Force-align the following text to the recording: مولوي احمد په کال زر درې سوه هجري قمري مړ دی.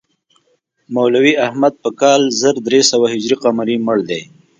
مولوي 0.93 1.33
احمد 1.45 1.73
په 1.83 1.89
کال 2.01 2.21
زر 2.41 2.55
درې 2.67 2.81
سوه 2.91 3.05
هجري 3.13 3.35
قمري 3.43 3.75
مړ 3.85 3.97
دی. 4.09 4.21